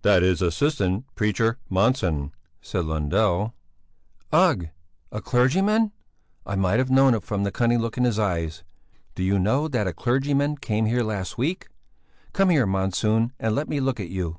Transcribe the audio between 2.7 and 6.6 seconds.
Lundell. "Ugh! A clergyman! I